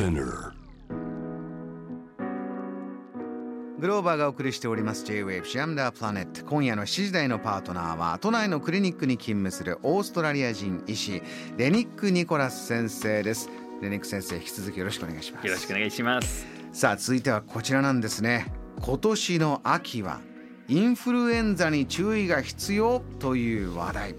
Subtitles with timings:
[0.00, 0.52] Spinner.
[3.78, 5.04] グローバーがお送りしております。
[5.04, 11.22] J-Wave シアムダープラネット今夜の7時台のパートナーは都内のクリニックに勤務するオーストラリア人医師
[11.58, 13.50] レニック・ニコラス先生です。
[13.82, 15.46] レニック先生引き続きよろしくお願いします。
[15.46, 16.46] よろしくお願いします。
[16.72, 18.50] さあ続いてはこちらなんですね。
[18.80, 20.22] 今年の秋は
[20.68, 24.14] インフルエンザに注意が必要という話題。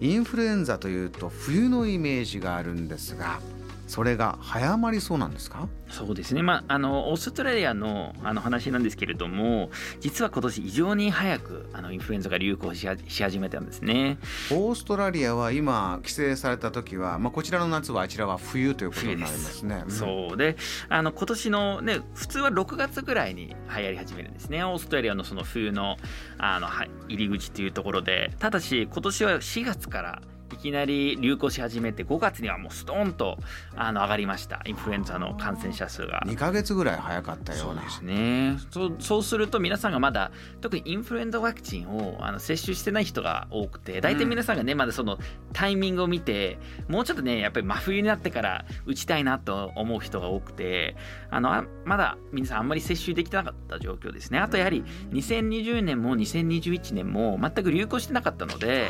[0.00, 3.38] インフルエンザというと冬のイメージがあるんですが
[3.86, 5.68] それが早まりそうなんですか？
[5.88, 14.18] そうですね、まあ、あのオーストラリアのあの話なんですけれども実は今年異常に早くあのインフルエンザが流行しし始めたんですね。
[14.50, 19.84] オーストラリアは今規制された時は、まあ、こちらの夏はあちらは冬ということになりますね。
[19.88, 20.56] すそうで
[20.88, 24.64] あの今年のね普通は6月ぐらいに流行り始めるんですね。
[24.64, 25.96] オーストラリアのその冬の
[26.38, 26.66] あの
[27.08, 28.32] 入り口というところで。
[28.38, 30.22] ただし今年は4月から
[30.56, 33.36] いきなり流行し始めて5月にはもうストーンと
[33.76, 34.62] あの上がりました。
[34.64, 36.22] インフルエンザの感染者数が。
[36.26, 37.82] 2か月ぐらい早かったような。
[37.82, 38.58] そうですね。
[38.70, 45.18] そうそうすると皆さんがまだ特にインフルエンザワクチンをあの接種してない人が多くて大体皆さんがね、まだその
[45.52, 50.96] タイミングを見てもうちょっとねやっぱり真冬になってから打ちたいなと思う人が多くて
[51.30, 54.38] あのまだ皆さんあんまり接種できてなかった状況ですね。
[54.38, 58.88] あとやはり2020年も2021年も全く流行してなかったので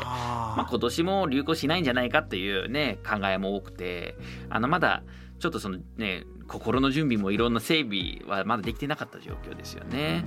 [0.57, 4.15] まあ、今年も流行しないんじゃないかっていうね考えも多くて
[4.49, 5.03] あのまだ
[5.39, 10.23] ちょっとそのね心の準備もいろんな整備はまだできてなかった状況ですよね。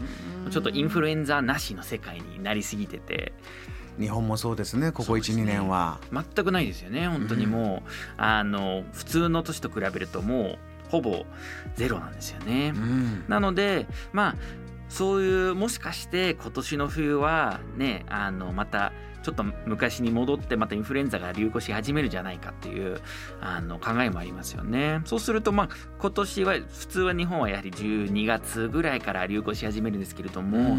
[0.51, 3.33] ちょっとインフルエンザなしの世界になりすぎてて。
[3.99, 5.99] 日本もそうですねここ12、ね、年は。
[6.13, 10.59] 全くないですよね本当にもう、うん、あの普通の年と比べるとも
[10.89, 11.27] うほぼ
[11.77, 14.37] ゼロなんですよね、うん、なのでまあ
[14.91, 23.01] そういうもしかして今年の冬はねあのまたちょっと昔に戻ってまたインフルエンザが流行し始めるんじゃないかっていう
[23.41, 25.03] あの考えもありますよね。
[25.05, 25.69] そうするとまあ
[25.99, 30.79] 今年は普通は日本はやはり12月ぐらいから流行し始めるんですけれども、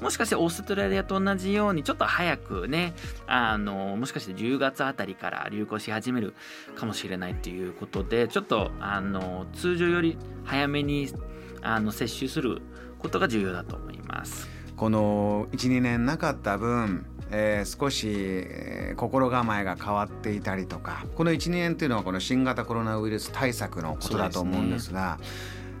[0.00, 2.94] もしかしてオーストラリアと同じようにちょっと早くね
[3.26, 6.34] あのもしかして10月あたりから流行し始める
[6.74, 11.12] かもしれないっていうことでちょっとあの通常より早めに
[11.60, 12.62] あの接種する
[13.02, 14.48] ことが重要だと思います。
[14.76, 25.18] この12年なかった分えー、少し、えー、心構えが変わっていたりとかこの1年というのはこの新型コロナウイルス対策のことだと思うんですが。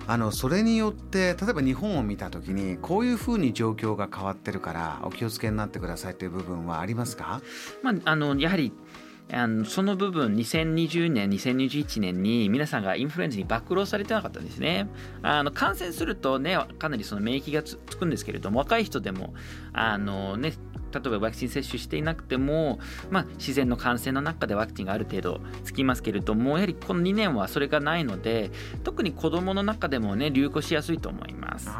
[0.08, 7.40] あのそれによって例えば日本を見た時にこういうふうに状況が変わってるからお気をつけになってくださいという部分はありますか、
[7.84, 8.72] まあ、あのやはり
[9.30, 14.88] あのその部分2020年2021年に皆さんがインフルエンザに暴露されてなかったんですね
[15.22, 19.32] あの感染するとねかなりその免疫がつくんですけれども若い人でも
[19.72, 20.52] あのね
[20.92, 22.78] 例えばワクチン接種していなくても、
[23.10, 28.50] まあ、自然の感染の中でワクチンがある程度つきますけれどもやはりこの2年はそれがないので
[28.84, 31.70] 特に子どもの中でもね流行しやすいと思います。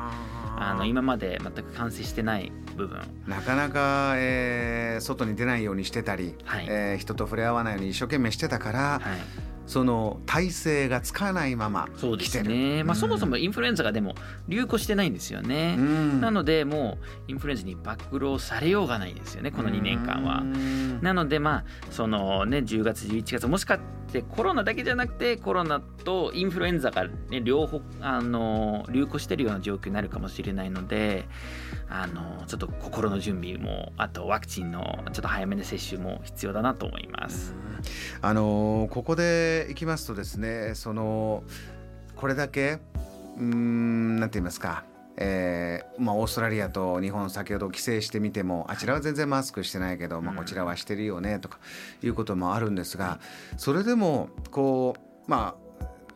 [0.70, 3.00] あの今まで全く完成してない部分。
[3.26, 9.02] なかなか、えー、外に出ないようにしてたり、はい、えー、人と触れ合わないように一生懸命してたから、はい。
[9.66, 14.14] その体制がつかないままそうですね、まあ、そもそもインフルエンザがでも
[14.48, 20.42] 流行してないんですよね、うん、なのでもうインフルエンザに暴露されようがないですよねこの2年間は、
[21.00, 23.78] なのでまあそのね10月11月もしか
[24.12, 31.24] してコロナだけじゃなくてコロナとインフルエンザが、ね、両方あの流行してるような状況になるかもしれないので
[31.88, 37.54] あのちょっと心の準備もあとワクチンのちょっと早めの接種も必要だなと思います。
[38.20, 41.42] あのここでいきますとですねその
[42.14, 42.78] これだけ
[43.38, 44.84] うんなんて言いますか
[45.24, 51.58] えーまあ、オーストラリアと日本先ほど規制してみてもあちらは全然マスクしてないけど、まあ、こちらはしてるよねとか
[52.02, 53.20] いうこともあるんですが
[53.56, 55.61] それでもこうまあ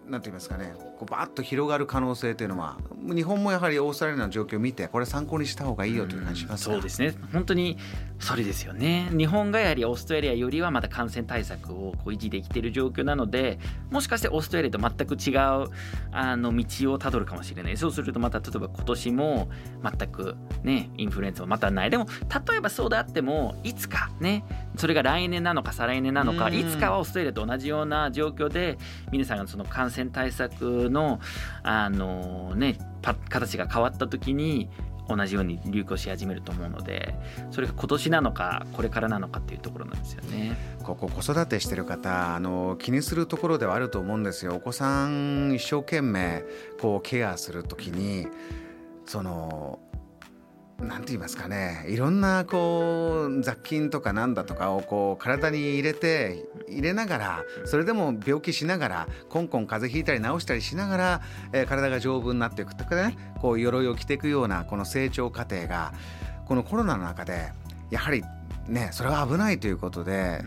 [0.08, 7.14] なんて言いますかねこうバーッと広がる可能性というのは日本もやはりオーストラリアの状況を見てこれ参考にした方がいいよという感じしますそうですね。
[7.32, 7.76] 本当に
[8.18, 9.08] それですよね。
[9.16, 13.58] 日本がやはりオーストラリアよりはまだ感染対策をこう維持できている状況なので
[13.90, 15.68] もしかしてオーストラリアと全く違う
[16.12, 19.48] あの道をたどるかもしれないそうするとまた例えば今年も
[19.98, 21.90] 全くねインフルエンザはまたない。
[21.90, 22.06] でも
[22.48, 24.44] 例えばそうであってもいつかね
[24.76, 28.78] それが来年なのか再来年なのかいつかはオーストラリアと同じような状況で
[29.10, 31.20] 皆さんがその感染対策の
[31.62, 32.78] あのね
[33.28, 34.68] 形が変わった時に
[35.08, 37.14] 同じように流行し始めると思うので
[37.50, 40.56] それが今年なのかこれからなのかっていうところなんですよね。
[40.82, 44.56] ここ子育てしてる方あの気にするところではあると思うんですよ。
[44.56, 46.44] お子さん一生懸命
[46.80, 48.26] こうケアする時に
[49.04, 49.78] その
[50.78, 61.20] なんて言いますかねいろんなこう雑菌とかなんだとかをこう体に入れて入れながらそれでも病気しながらコンコン風邪ひいたり治したりしながら、
[61.52, 65.94] えー、体が丈夫になっていくとかねこう鎧を着ていくようなこの成長過程が
[66.44, 67.52] このコロナの中で
[67.90, 68.22] やはり
[68.68, 70.42] ねそれは危ないということで。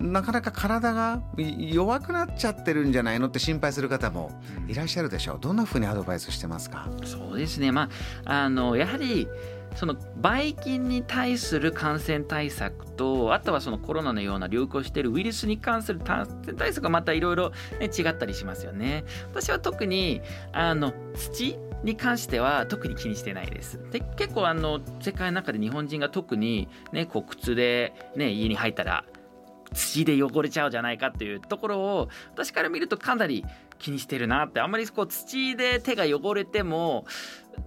[0.00, 4.32] なかなか体が弱くなっちゃってるんじゃないのって心配する方も
[4.66, 5.38] いらっしゃるでしょう。
[5.40, 6.88] どんなふうにアドバイスしてますか？
[7.04, 7.70] そうですね。
[7.70, 7.90] ま
[8.24, 9.28] ああのやはり
[9.76, 19.04] そのばい菌に対する感染対策とあとはそのコロナのような流行しているウイルスに関する感染対策がまたいろいろ違ったりしますよね。
[19.30, 23.78] 私は特にあの土に関しては特に気にしてないです。
[23.92, 29.04] で結構あの世界の中で日本人が特にねこう靴でね家に入ったら
[29.72, 33.44] 土で汚れちゃうじゃないかっていうところを私から見るとかなり
[33.78, 37.06] 気にしてるなってあんまりこう土で手が汚れても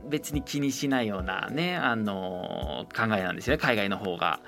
[0.09, 4.39] 別に気にしないようなね、あの考えなんですよね海外の方が。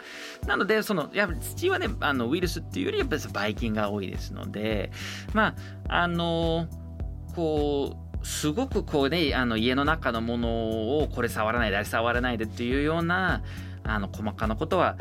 [0.47, 4.91] なのでそのやっぱり土はねあのウイルスっていうよりやっぱりばい菌が多いですので
[5.33, 5.55] ま
[5.87, 6.67] ああの
[7.35, 13.43] こうすごくこうねあの家の中のものをこれ触らないであれ触らないでっていうような
[13.83, 14.97] あの細かなことは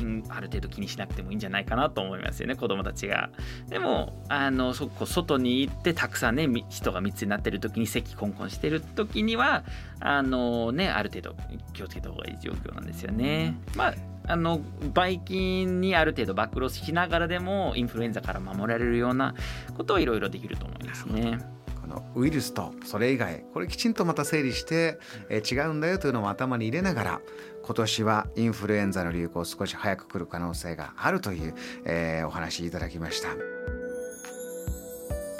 [0.00, 3.30] うんある程度気にしなくてもいいんじゃないかなと思いますよね子供たちが。
[3.68, 9.64] でもあのそこ外に行ってたくさんね人が密になってる時に咳コンコンしてる時には
[10.00, 11.36] あのねある程度
[11.72, 13.56] 気をつけた方がいい状況なんですよね。
[13.76, 13.94] まあ
[14.26, 14.60] あの
[14.94, 19.34] ばい菌にある程度暴露しながらでもインフルエンザから守られるような
[19.76, 21.38] ことはいろいろできると思いますね。
[21.84, 24.98] このウイルスとそれ以外これきちんとまた整理して、
[25.28, 27.20] えー、違うんだよというのも頭に入れながら
[27.62, 31.54] 今年はインフルエンザの流行少し早く来る可能性があるという、
[31.84, 33.28] えー、お話いただきました。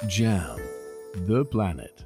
[0.07, 0.55] JAM
[1.25, 2.04] The Planet